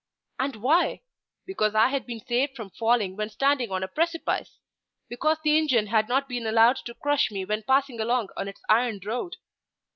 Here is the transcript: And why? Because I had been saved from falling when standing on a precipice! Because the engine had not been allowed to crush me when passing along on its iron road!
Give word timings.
And 0.39 0.55
why? 0.55 1.03
Because 1.45 1.75
I 1.75 1.89
had 1.89 2.07
been 2.07 2.21
saved 2.21 2.55
from 2.55 2.71
falling 2.71 3.15
when 3.15 3.29
standing 3.29 3.69
on 3.69 3.83
a 3.83 3.87
precipice! 3.87 4.57
Because 5.07 5.37
the 5.43 5.55
engine 5.55 5.85
had 5.85 6.09
not 6.09 6.27
been 6.27 6.47
allowed 6.47 6.77
to 6.87 6.95
crush 6.95 7.29
me 7.29 7.45
when 7.45 7.61
passing 7.61 7.99
along 7.99 8.29
on 8.35 8.47
its 8.47 8.63
iron 8.67 8.99
road! 9.05 9.35